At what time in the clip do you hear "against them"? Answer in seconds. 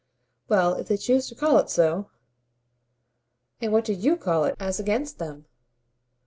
4.79-5.45